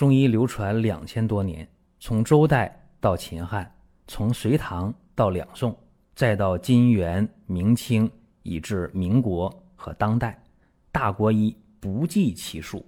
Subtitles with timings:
[0.00, 1.68] 中医流传两千多年，
[1.98, 3.70] 从周代到秦汉，
[4.06, 5.76] 从隋唐到两宋，
[6.14, 8.10] 再到金元明清，
[8.42, 10.42] 以至民国和当代，
[10.90, 12.82] 大国医不计其数。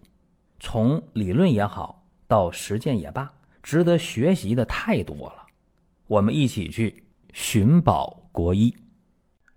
[0.59, 3.31] 从理论也好，到实践也罢，
[3.63, 5.35] 值得学习的太多了。
[6.07, 7.04] 我们一起去
[7.35, 8.75] 寻宝国医。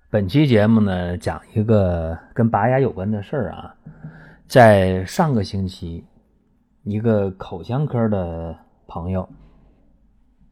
[0.10, 3.74] 本期节目呢，讲一个跟拔牙有关的事儿啊。
[4.46, 6.04] 在上个星期，
[6.86, 9.28] 一个口腔科的朋友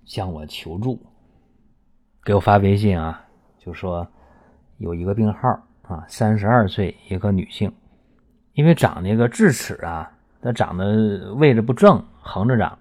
[0.03, 0.99] 向我求助，
[2.23, 3.23] 给我发微信啊，
[3.59, 4.07] 就说
[4.79, 5.47] 有一个病号
[5.83, 7.71] 啊，三十二岁一个女性，
[8.53, 10.11] 因为长那个智齿啊，
[10.41, 12.79] 它长得位置不正，横着长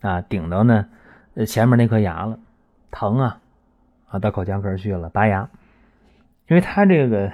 [0.00, 0.88] 啊，顶到呢
[1.46, 2.38] 前面那颗牙了，
[2.90, 3.38] 疼啊
[4.08, 5.46] 啊，到口腔科去了，拔牙。
[6.48, 7.30] 因为他这个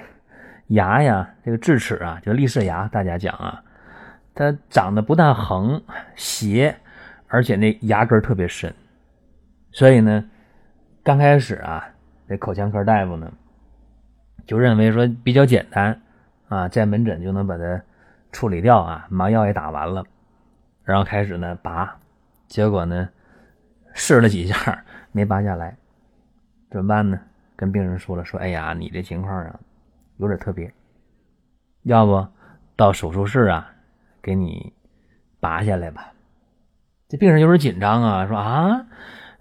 [0.67, 3.63] 牙呀，这个智齿啊，就立式牙，大家讲啊，
[4.35, 5.83] 它长得不但横
[6.17, 6.77] 斜，
[7.29, 8.75] 而且那牙根特别深，
[9.71, 10.29] 所以呢，
[11.03, 11.89] 刚开始啊，
[12.29, 13.33] 这口腔科大夫呢，
[14.47, 16.01] 就认为说比较简单
[16.49, 17.83] 啊，在门诊就能把它
[18.33, 20.05] 处理掉啊，麻药也打完了，
[20.83, 21.97] 然后开始呢拔，
[22.49, 23.09] 结果呢
[23.93, 25.77] 试了几下没拔下来，
[26.71, 27.21] 怎么办呢？
[27.57, 29.61] 跟病人说了，说：“哎呀，你这情况啊，
[30.17, 30.75] 有点特别，
[31.85, 32.27] 要不
[32.75, 33.73] 到手术室啊，
[34.25, 34.73] 给你
[35.39, 36.13] 拔下来吧。”
[37.07, 38.87] 这病人有点紧张啊，说：“啊，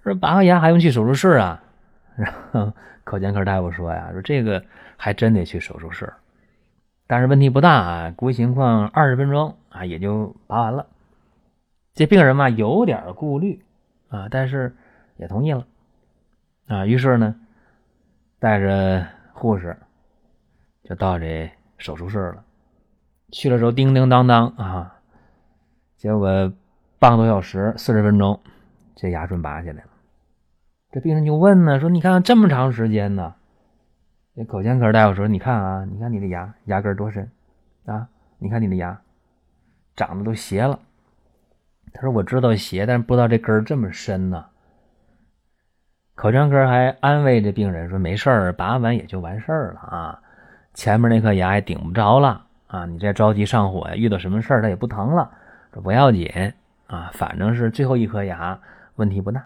[0.03, 1.63] 说拔个牙还用去手术室啊？”
[2.15, 2.73] 然后
[3.03, 4.63] 口腔科大夫说：“呀，说这个
[4.97, 6.13] 还真得去手术室，
[7.07, 10.85] 但是问题不大啊，估计情况二十分钟啊也就拔完了。”
[11.95, 13.63] 这病人嘛有点顾虑
[14.09, 14.75] 啊，但是
[15.15, 15.65] 也同意了
[16.67, 17.35] 啊，于是呢。
[18.39, 19.73] 带着护士
[20.83, 22.43] 就到这手术室了。
[23.33, 25.01] 去了之后，叮叮当当啊，
[25.97, 26.53] 结果
[26.99, 28.39] 半个多小时，四十分钟，
[28.95, 29.89] 这牙准拔下来了。
[30.91, 33.33] 这病人就问呢，说：“你看这么长时间呢？”
[34.37, 37.27] 这口腔科大夫说：“你看啊，你看你的牙牙根多深
[37.87, 38.07] 啊？
[38.37, 39.01] 你看你的牙
[39.95, 40.79] 长得都斜了。”
[41.91, 44.45] 他说：“我知道斜，但是不知道这根这么深呢。”
[46.13, 50.21] 口腔科还安慰这病人说：“没事儿，拔完也就完事儿了啊，
[50.75, 52.42] 前面那颗牙也顶不着了
[52.73, 55.29] 啊，你再着急上火呀，遇到什么事儿它也不疼了，
[55.71, 56.27] 这不要紧
[56.87, 58.59] 啊，反正是最后一颗牙，
[58.95, 59.45] 问题不大。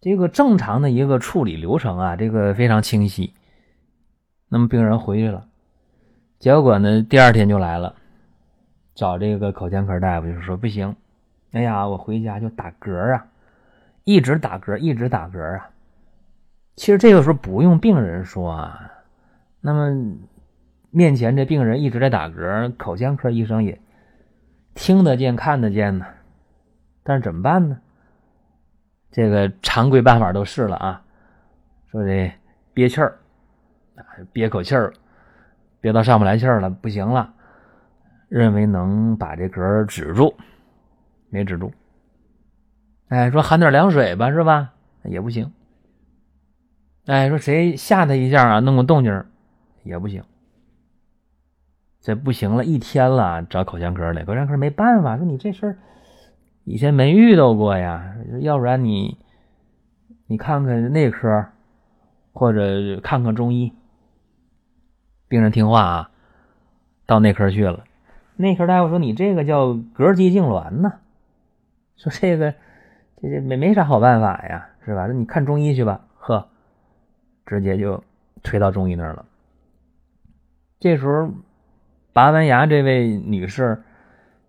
[0.00, 3.32] 这个正常的一个处理流程啊，这个非常清晰。
[4.48, 5.46] 那么病人回去了，
[6.40, 7.94] 结果呢，第二天就来了，
[8.96, 10.96] 找这个口腔科大夫，就是说不行，
[11.52, 13.24] 哎呀，我回家就打嗝啊。”
[14.04, 15.70] 一直打嗝，一直打嗝啊！
[16.74, 18.90] 其实这个时候不用病人说啊，
[19.60, 20.16] 那么
[20.90, 23.80] 面前这病人一直在打嗝，口腔科医生也
[24.74, 26.06] 听得见、看得见呢。
[27.02, 27.80] 但是怎么办呢？
[29.10, 31.02] 这个常规办法都试了啊，
[31.90, 32.32] 说这
[32.72, 33.18] 憋气儿，
[34.32, 34.92] 憋口气儿，
[35.80, 37.34] 憋到上不来气儿了，不行了，
[38.28, 40.34] 认为能把这嗝止住，
[41.28, 41.72] 没止住。
[43.08, 44.74] 哎，说含点凉水吧，是吧？
[45.02, 45.52] 也不行。
[47.06, 49.24] 哎，说谁吓他一下啊，弄个动静
[49.82, 50.22] 也不行。
[52.00, 54.24] 这不行了，一天了，找口腔科来。
[54.24, 55.78] 口腔科没办法，说你这事儿
[56.64, 59.18] 以前没遇到过呀，要不然你
[60.26, 61.46] 你看看内科，
[62.32, 63.72] 或者看看中医。
[65.28, 66.10] 病人听话啊，
[67.06, 67.84] 到内科去了。
[68.36, 70.92] 内科大夫说：“你这个叫膈肌痉挛呢。”
[71.96, 72.54] 说这个。
[73.22, 75.06] 这这没没啥好办法呀，是吧？
[75.06, 76.48] 那你看中医去吧，呵，
[77.44, 78.02] 直接就
[78.42, 79.26] 推到中医那儿了。
[80.78, 81.30] 这时候
[82.20, 83.82] 拔完牙，这位女士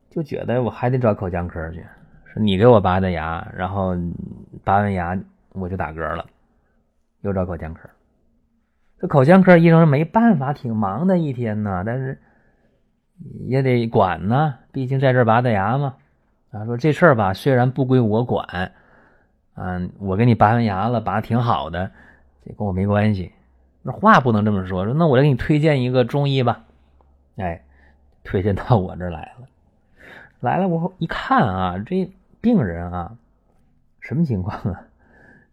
[0.09, 1.82] 就觉得我还得找口腔科去，
[2.26, 3.96] 说你给我拔的牙，然后
[4.66, 5.18] 拔完牙
[5.54, 6.26] 我就打嗝了，
[7.22, 7.90] 又找口腔科。
[9.00, 12.20] 这口腔科医生没办法，挺忙的一天呢，但是
[13.48, 15.95] 也得管呢，毕竟在这儿拔的牙嘛。
[16.51, 18.74] 他，说这事儿吧，虽然不归我管，
[19.56, 21.90] 嗯，我给你拔完牙了，拔挺好的，
[22.45, 23.31] 这跟我没关系。
[23.81, 26.66] 那话不能这么说，说那我再给你推荐一个中医吧，
[27.38, 27.63] 哎，
[28.23, 29.47] 推荐到我这儿来了，
[30.39, 33.15] 来了，我一看啊，这病人啊，
[34.00, 34.81] 什么情况啊？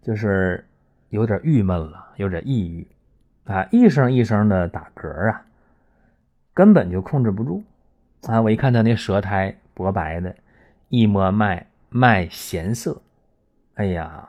[0.02, 0.64] 就是
[1.10, 2.86] 有点郁闷了，有点抑郁
[3.44, 5.42] 啊，一声一声的打嗝啊，
[6.54, 7.62] 根本就控制不住
[8.26, 8.40] 啊。
[8.40, 10.34] 我一看他那舌苔薄白的。
[10.90, 13.02] 一摸脉，脉弦涩。
[13.74, 14.26] 哎呀，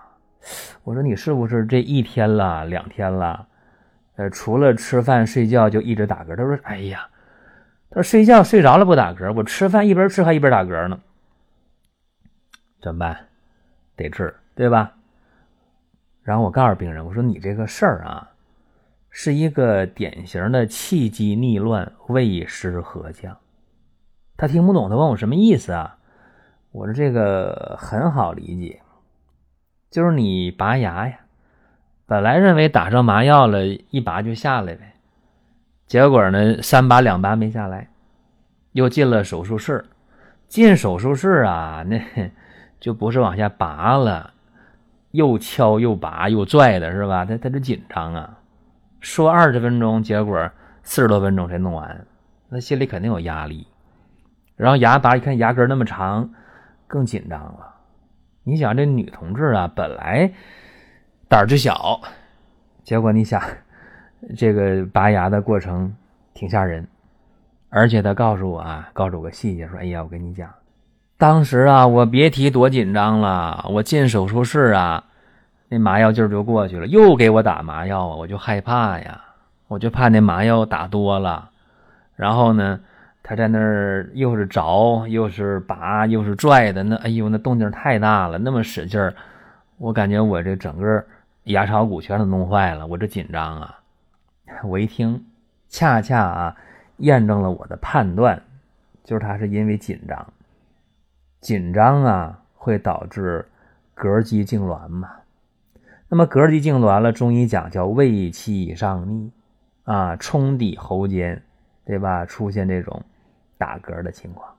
[0.83, 3.47] 我说你是不是这一天了、两天了？
[4.17, 6.35] 呃，除了吃饭睡觉就一直打嗝。
[6.35, 7.08] 他说：“哎呀，
[7.89, 10.99] 他说睡觉睡着了不打嗝，我吃饭一边吃还一边打嗝呢。”
[12.81, 13.27] 怎么办？
[13.95, 14.93] 得治，对吧？
[16.23, 18.29] 然后我告诉病人，我说你这个事儿啊，
[19.09, 23.37] 是一个典型的气机逆乱、胃湿合降。
[24.37, 25.97] 他听不懂，他问我什么意思啊？
[26.71, 28.81] 我说这个很好理解，
[29.89, 31.19] 就是你拔牙呀，
[32.05, 34.93] 本来认为打上麻药了，一拔就下来呗，
[35.89, 37.89] 结果呢，三拔两拔没下来，
[38.73, 39.83] 又进了手术室。
[40.47, 41.99] 进手术室啊，那
[42.79, 44.31] 就不是往下拔了，
[45.09, 47.25] 又敲又拔又拽的是吧？
[47.25, 48.37] 他他就紧张啊，
[48.99, 50.51] 说二十分钟，结果
[50.83, 52.05] 四十多分钟才弄完，
[52.49, 53.65] 那心里肯定有压力。
[54.55, 56.29] 然后牙拔一看牙根那么长，
[56.85, 57.73] 更紧张了。
[58.43, 60.31] 你想这女同志啊，本来
[61.27, 61.99] 胆儿就小，
[62.83, 63.41] 结果你想
[64.37, 65.93] 这个拔牙的过程
[66.33, 66.87] 挺吓人。
[67.71, 70.49] 而且他告诉我啊，告诉我个细节，说：“哎呀，我跟你讲，
[71.17, 73.63] 当时啊，我别提多紧张了。
[73.69, 75.03] 我进手术室啊，
[75.67, 79.21] 那麻药劲儿就过去了，又给我打麻药啊，我就害怕呀，
[79.67, 81.51] 我就怕那麻药打多了。
[82.15, 82.79] 然后呢，
[83.21, 89.13] 他在那儿又是着，又是拔，又是拽的，那哎呦，那动静太大了，那么使劲儿，
[89.77, 91.05] 我感觉我这整个
[91.43, 93.78] 牙槽骨全都弄坏了，我这紧张啊！
[94.63, 95.25] 我一听，
[95.67, 96.55] 恰恰啊。”
[96.99, 98.43] 验证了我的判断，
[99.05, 100.33] 就是他是因为紧张，
[101.39, 103.47] 紧张啊会导致
[103.95, 105.09] 膈肌痉挛嘛。
[106.09, 109.31] 那么膈肌痉挛了，中医讲叫胃气上逆
[109.85, 111.41] 啊，冲抵喉间，
[111.85, 112.25] 对吧？
[112.25, 113.01] 出现这种
[113.57, 114.53] 打嗝的情况。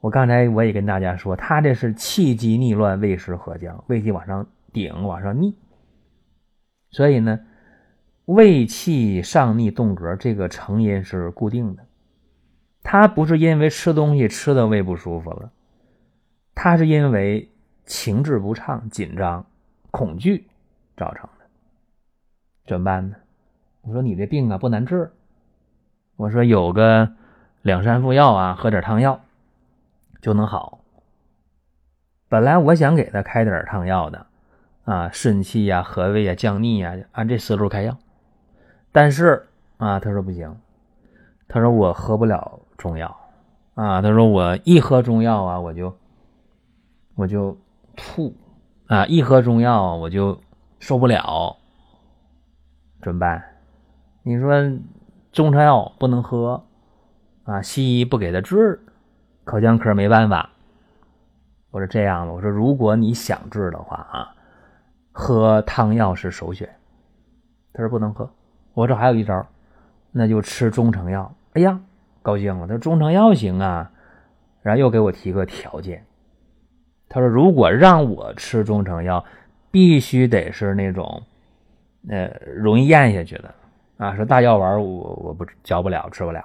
[0.00, 5.54] 我刚才我也跟大家说，他这是气机逆乱，胃食合降，胃气往上顶，往上逆，
[6.90, 7.38] 所以呢。
[8.26, 11.84] 胃气上逆动格，这个成因是固定的，
[12.82, 15.50] 它不是因为吃东西吃的胃不舒服了，
[16.54, 17.50] 它是因为
[17.84, 19.44] 情志不畅、紧张、
[19.90, 20.46] 恐惧
[20.96, 21.46] 造成的。
[22.66, 23.16] 怎么办呢？
[23.80, 25.10] 我说你这病啊不难治，
[26.14, 27.12] 我说有个
[27.62, 29.20] 两三副药啊，喝点汤药
[30.20, 30.78] 就能好。
[32.28, 34.26] 本来我想给他开点汤药的，
[34.84, 37.98] 啊，顺气呀、和胃呀、降逆呀，按这思路开药。
[38.92, 39.48] 但是
[39.78, 40.54] 啊，他说不行，
[41.48, 43.16] 他说我喝不了中药
[43.74, 45.96] 啊，他说我一喝中药啊，我就
[47.14, 47.56] 我就
[47.96, 48.34] 吐
[48.86, 50.38] 啊，一喝中药我就
[50.78, 51.56] 受不了，
[53.00, 53.42] 怎么办？
[54.22, 54.52] 你说
[55.32, 56.62] 中成药不能喝
[57.44, 58.78] 啊，西医不给他治，
[59.44, 60.50] 口腔科没办法。
[61.70, 64.34] 我说这样吧，我说如果你想治的话啊，
[65.10, 66.68] 喝汤药是首选。
[67.72, 68.30] 他说不能喝。
[68.74, 69.46] 我这还有一招，
[70.10, 71.34] 那就吃中成药。
[71.54, 71.80] 哎呀，
[72.22, 73.90] 高兴了，他说中成药行啊，
[74.62, 76.04] 然后又给我提个条件，
[77.08, 79.24] 他说如果让我吃中成药，
[79.70, 81.22] 必须得是那种，
[82.08, 83.54] 呃，容易咽下去的
[83.98, 84.16] 啊。
[84.16, 86.42] 说大药丸我我不嚼不了，吃不了。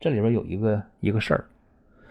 [0.00, 1.44] 这里边有一个一个事儿，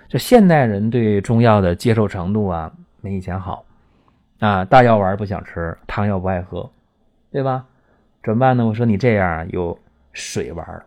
[0.08, 3.66] 就现代人对中药的接受程度啊，没以前好
[4.40, 4.66] 啊。
[4.66, 6.70] 大药丸不想吃，汤药不爱喝，
[7.32, 7.66] 对吧？
[8.24, 8.66] 怎么办呢？
[8.66, 9.78] 我说你这样有
[10.14, 10.86] 水丸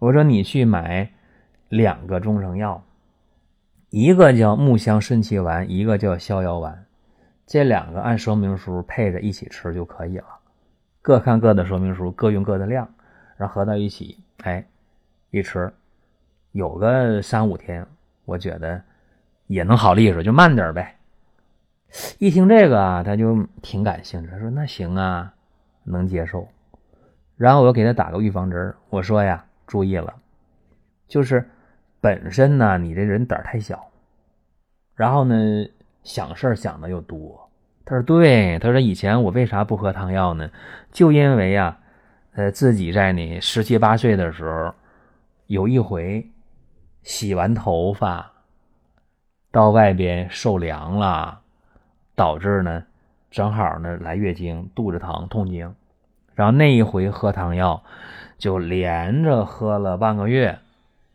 [0.00, 1.08] 我说你去买
[1.68, 2.82] 两个中成药，
[3.90, 6.86] 一个叫木香顺气丸，一个叫逍遥丸，
[7.46, 10.26] 这两个按说明书配着一起吃就可以了。
[11.02, 12.88] 各看各的说明书，各用各的量，
[13.36, 14.64] 然后合到一起，哎，
[15.30, 15.72] 一吃，
[16.52, 17.86] 有个三五天，
[18.24, 18.82] 我觉得
[19.46, 20.96] 也能好利索，就慢点呗。
[22.18, 25.32] 一听这个啊，他就挺感兴趣，他说那行啊。
[25.84, 26.46] 能接受，
[27.36, 30.14] 然后我又给他打个预防针我说呀，注意了，
[31.08, 31.48] 就是
[32.00, 33.90] 本身呢，你这人胆儿太小，
[34.94, 35.34] 然后呢，
[36.02, 37.48] 想事儿想的又多。
[37.84, 40.50] 他说对，他说以前我为啥不喝汤药呢？
[40.92, 41.76] 就因为呀，
[42.34, 44.72] 呃，自己在你十七八岁的时候，
[45.46, 46.30] 有一回
[47.02, 48.30] 洗完头发
[49.50, 51.40] 到外边受凉了，
[52.14, 52.84] 导致呢。
[53.30, 55.74] 正好呢，来月经，肚子疼，痛经，
[56.34, 57.82] 然后那一回喝汤药，
[58.38, 60.58] 就连着喝了半个月，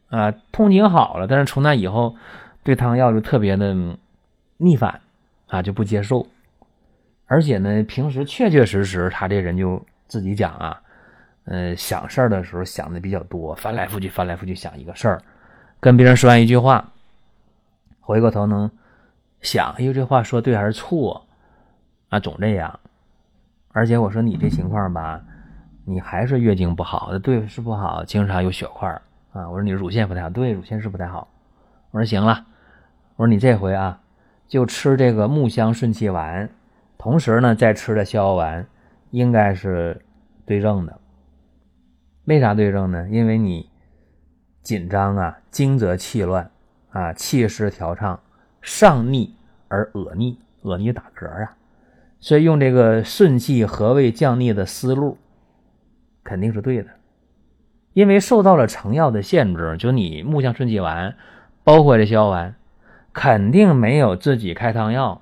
[0.10, 2.16] 啊，痛经好了，但是从那以后，
[2.64, 3.76] 对汤药就特别的
[4.58, 5.02] 逆反，
[5.48, 6.26] 啊，就不接受，
[7.28, 10.82] 而且呢，平时确确实实他这人就自己讲啊，
[11.44, 15.22] 呃，想事儿的时候想的比较多，翻来覆去，翻来覆去想一个事儿，
[15.82, 16.92] 跟别人说完一句话，
[18.00, 18.72] 回过头能
[19.42, 21.26] 想，哎呦，这话说对还是错？
[22.16, 22.80] 啊，总这样，
[23.74, 25.22] 而且我说你这情况吧，
[25.84, 28.90] 你还是月经不好，对是不好，经常有血块
[29.34, 29.50] 啊。
[29.50, 31.28] 我说你乳腺不太好，对，乳腺是不太好。
[31.92, 32.46] 我说行了，
[33.18, 34.00] 我说你这回啊，
[34.48, 36.50] 就吃这个木香顺气丸，
[36.98, 38.66] 同时呢再吃的逍遥丸，
[39.12, 40.02] 应该是
[40.46, 40.98] 对症的。
[42.24, 43.10] 为啥对症呢？
[43.10, 43.70] 因为你
[44.64, 46.50] 紧张啊，惊则气乱
[46.92, 48.18] 啊，气失调畅，
[48.62, 49.36] 上逆
[49.68, 51.56] 而恶逆，恶逆打嗝啊，
[52.26, 55.20] 所以用这个顺气和胃降逆的思路
[56.24, 56.90] 肯定是对的。
[57.94, 61.16] 因为受到了成药的限制，就你木香顺气丸，
[61.64, 62.56] 包括这逍遥丸，
[63.14, 65.22] 肯定没有自己开汤药，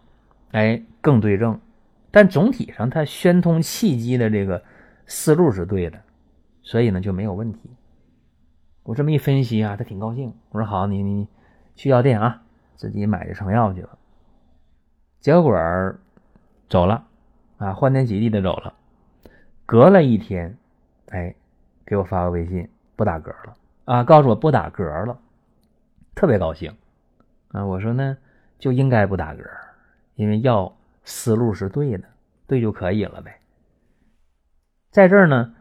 [0.51, 1.59] 哎，更对症。
[2.09, 4.63] 但总体上它宣通气机的这个
[5.05, 5.99] 思路是对的。
[6.61, 7.59] 所以呢就没有问题。
[8.83, 10.33] 我这么一分析啊，他挺高兴。
[10.51, 11.27] 我说好，你你
[11.75, 12.41] 去药店啊，
[12.77, 13.89] 自己买这成药去了。
[15.19, 15.53] 结果
[16.73, 17.05] 走了
[17.59, 18.73] 啊，欢天喜地的走了。
[19.63, 20.57] 隔了一天，
[21.09, 21.35] 哎，
[21.85, 23.53] 给我发个微信，不打嗝了
[23.85, 25.15] 啊，告诉我不打嗝了，
[26.15, 26.75] 特别高兴
[27.49, 27.63] 啊。
[27.63, 28.17] 我说呢，
[28.57, 29.47] 就应该不打嗝，
[30.15, 32.07] 因为药思路是对的，
[32.47, 33.39] 对就可以了呗。
[34.89, 35.53] 在这儿呢。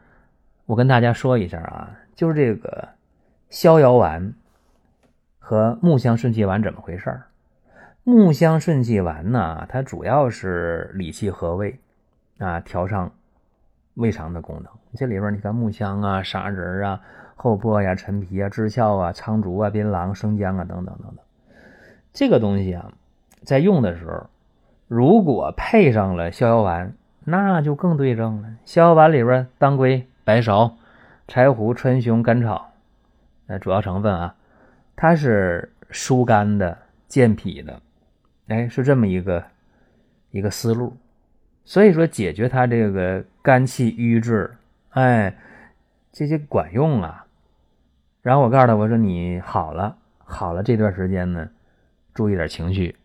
[0.64, 2.88] 我跟大家说一下啊，就是这个
[3.50, 4.33] 逍遥丸
[5.38, 7.26] 和木香顺气丸怎么回事儿？
[8.04, 11.78] 木香顺气丸呢，它主要是理气和胃
[12.38, 13.12] 啊，调畅
[13.94, 14.73] 胃肠的功能。
[14.97, 17.00] 这里边你看木香啊、砂仁啊、
[17.37, 21.25] 厚朴呀、陈皮啊、知孝啊、苍竹啊、槟榔、生姜啊等等等等，
[22.12, 22.92] 这个东西啊，
[23.44, 24.28] 在用的时候，
[24.88, 26.94] 如果配上了逍遥丸，
[27.25, 28.49] 那就更对症了。
[28.64, 30.06] 逍遥丸里边当归。
[30.25, 30.71] 白芍、
[31.26, 32.71] 柴胡、川芎、甘草，
[33.49, 34.37] 呃，主要成分啊，
[34.94, 36.78] 它是疏肝的、
[37.09, 37.80] 健脾的，
[38.49, 39.44] 哎，是这么一个
[40.30, 40.96] 一个思路。
[41.64, 44.56] 所以说，解决他这个肝气郁滞，
[44.90, 45.37] 哎，
[46.12, 47.26] 这些管用啊。
[48.20, 51.49] 然后我告诉他，我说你好了，好了，这段时间呢，
[52.14, 52.96] 注意点情绪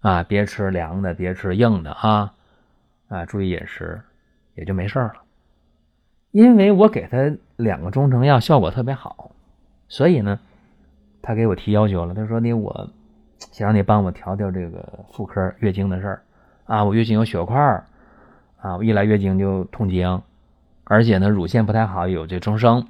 [0.00, 2.34] 啊，别吃凉的，别吃硬的啊，
[3.08, 4.00] 啊，注意饮食，
[4.54, 5.14] 也就没事了。
[6.30, 9.32] 因为我给他两个中成药效果特别好，
[9.88, 10.40] 所以呢，
[11.20, 12.14] 他给我提要求了。
[12.14, 12.90] 他说：“你我
[13.50, 16.22] 想让你帮我调调这个妇科月经的事儿
[16.66, 17.84] 啊，我月经有血块儿
[18.60, 20.22] 啊，我一来月经就痛经，
[20.84, 22.86] 而且呢乳腺不太好，有这增生。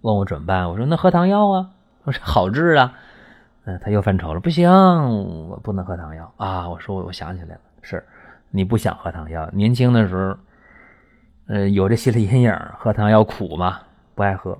[0.00, 0.70] 问我怎么办？
[0.70, 1.70] 我说那喝汤药啊，
[2.04, 2.94] 我说好治啊。
[3.66, 6.68] 嗯，他又犯愁了，不行，我不能喝汤药啊。
[6.68, 8.04] 我说我想起来了，是
[8.50, 10.36] 你不想喝汤药，年轻的时候。
[11.46, 13.80] 呃，有这心理阴影，喝汤药苦嘛，
[14.14, 14.58] 不爱喝。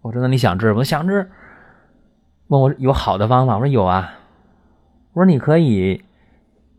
[0.00, 0.82] 我说那你想治不？
[0.82, 1.30] 想治。
[2.50, 4.12] 问我有好的方法，我说有啊。
[5.12, 6.02] 我说你可以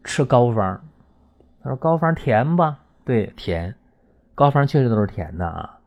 [0.04, 0.82] 吃膏方。
[1.63, 2.80] 他说膏方甜吧？
[3.06, 3.74] 对，甜。
[4.36, 5.80] 膏方确实都是甜的啊。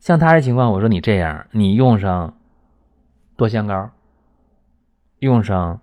[0.00, 2.32] 像他这情况，我说你这样，你用上
[3.36, 3.90] 多香膏，
[5.18, 5.78] 用上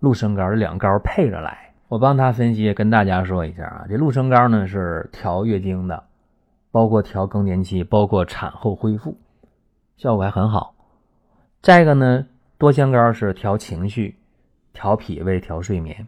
[0.00, 1.72] 鹿参膏，这两膏配着来。
[1.88, 6.04] 我帮他分析，跟大家说一下啊，这鹿参膏呢是调月经的，
[6.70, 9.16] 包括调更年期，包括产后恢复，
[9.96, 10.74] 效果还很好。
[11.62, 12.26] 再一个呢，
[12.64, 14.16] 多香膏是调情绪、
[14.72, 16.06] 调脾胃、调睡眠，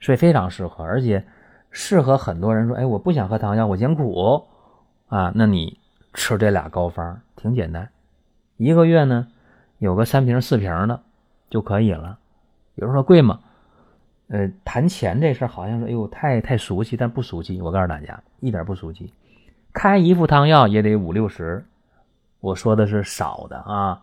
[0.00, 1.24] 所以非常适合，而且
[1.70, 4.48] 适合很多人说，哎，我不想喝汤药，我嫌苦
[5.06, 5.78] 啊，那你
[6.12, 7.88] 吃这俩膏方挺简单，
[8.56, 9.28] 一个月呢
[9.78, 11.00] 有个三瓶四瓶的
[11.50, 12.18] 就可以了。
[12.74, 13.38] 有人说贵吗？
[14.26, 17.62] 呃，谈钱这事儿好像是，哎呦，太太俗气，但不俗气。
[17.62, 19.14] 我告诉大家，一点不俗气。
[19.72, 21.64] 开一副汤药也得五六十，
[22.40, 24.02] 我说的是少的啊。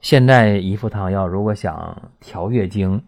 [0.00, 3.02] 现在一副汤药，如果想调月经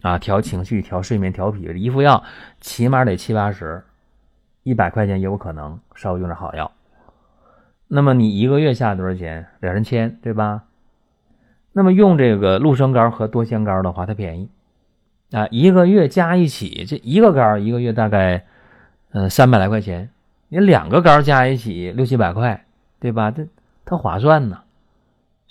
[0.00, 2.24] 啊、调情绪、调睡眠、调脾，一副药
[2.60, 3.84] 起码得七八十，
[4.62, 6.72] 一百块钱也有可能稍微用点好药。
[7.86, 9.46] 那么你一个月下多少钱？
[9.60, 10.64] 两三千，对吧？
[11.72, 14.48] 那么用这个鹿参膏和多香膏的话，它便宜。
[15.30, 18.44] 啊，一个月加一起，这一个膏一个月大概，
[19.12, 20.10] 嗯，三百来块钱。
[20.48, 22.64] 你两个膏加一起六七百块，
[22.98, 23.30] 对吧？
[23.30, 23.46] 这
[23.84, 24.62] 它划算呢。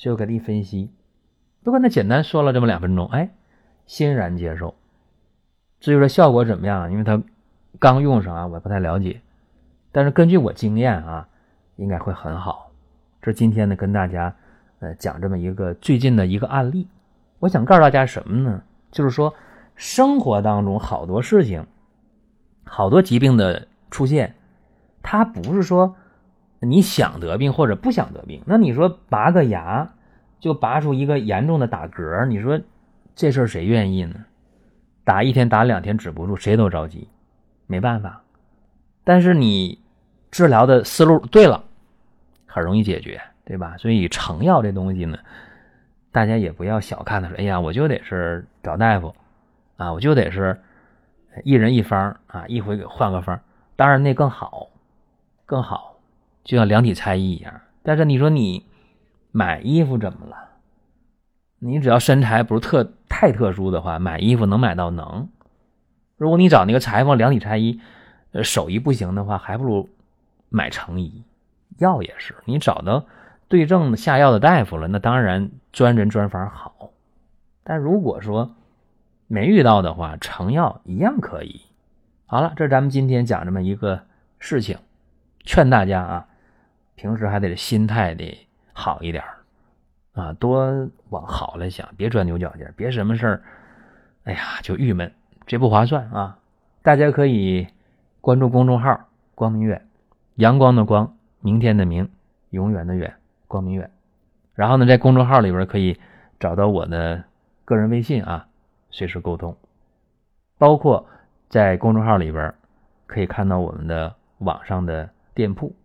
[0.02, 0.90] 所以我给他一分析，
[1.64, 3.30] 不过那简单说了这么两分钟，哎，
[3.86, 4.74] 欣然接受。
[5.80, 7.22] 至于说效果怎么样，因为他
[7.78, 9.22] 刚用上啊，我不太了解。
[9.92, 11.28] 但是根据我经验啊，
[11.76, 12.72] 应该会很好。
[13.22, 14.36] 这今天呢，跟大家
[14.80, 16.88] 呃讲这么一个最近的一个案例。
[17.38, 18.64] 我想告诉大家什么呢？
[18.90, 19.32] 就是说。
[19.78, 21.66] 生活当中好多事情，
[22.66, 24.36] 好多疾病的出现，
[25.02, 25.96] 它不是说
[26.62, 28.42] 你想得病或者不想得病。
[28.46, 29.94] 那你说拔个牙
[30.40, 32.60] 就拔出一个严重的打嗝，你说
[33.16, 34.16] 这事儿谁愿意呢？
[35.04, 37.08] 打一天打两天止不住，谁都着急，
[37.68, 38.22] 没办法。
[39.04, 39.80] 但是你
[40.30, 41.64] 治疗的思路对了，
[42.46, 43.76] 很容易解决，对吧？
[43.78, 45.18] 所以成药这东西呢，
[46.12, 47.28] 大家也不要小看它。
[47.30, 49.14] 说哎呀，我就得是找大夫。
[49.78, 50.62] 啊，我就得是
[51.44, 53.40] 一人一方啊，一回给换个方，
[53.76, 54.68] 当然那更好，
[55.48, 55.91] 更好，
[56.44, 57.62] 就像量体裁衣一样。
[57.84, 58.66] 但是你说你
[59.32, 60.38] 买衣服怎么了？
[61.60, 65.30] 你只要身材不是特太特殊的话，买衣服能买到能。
[66.18, 67.80] 如果你找那个裁缝量体裁衣，
[68.32, 69.90] 呃，手艺不行的话，还不如
[70.50, 71.24] 买成衣。
[71.78, 73.06] 药也是，你找到
[73.48, 76.92] 对症下药的大夫了，那当然专人专房好。
[77.64, 78.56] 但如果说
[79.28, 81.62] 没遇到的话，成药一样可以。
[82.26, 84.02] 好了，这是咱们今天讲这么一个
[84.40, 84.78] 事情，
[85.44, 86.28] 劝大家啊，
[87.02, 89.24] 平时还得心态得好一点
[90.14, 93.44] 啊，多往好了想，别钻牛角尖，别什么事儿，
[94.26, 95.12] 哎呀就郁闷，
[95.48, 96.38] 这不划算啊。
[96.84, 97.68] 大家可以
[98.22, 99.88] 关注公众号“光明远”，
[100.38, 101.18] 阳光的光。
[101.40, 102.08] 明天的明，
[102.52, 103.16] 永远的远，
[103.48, 103.90] 光明远。
[104.54, 106.00] 然后呢，在公众号里边可以
[106.40, 107.24] 找到我的
[107.66, 108.46] 个人微信啊，
[108.92, 109.58] 随时沟通。
[110.60, 111.08] 包括
[111.50, 112.54] 在公众号里边
[113.08, 115.76] 可以看到我们的网上的店铺。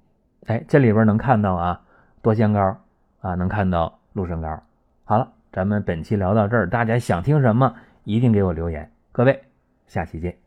[0.46, 1.80] 哎，这里边能看到啊，
[2.22, 2.76] 多香膏
[3.20, 4.62] 啊，能看到陆生高。
[5.04, 7.74] 好了，咱们本期聊到这儿，大家想听什么
[8.04, 8.90] 一定给我留言。
[9.12, 9.42] 各位，
[9.86, 10.45] 下期见。